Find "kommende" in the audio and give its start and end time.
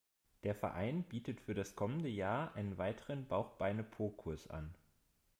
1.75-2.09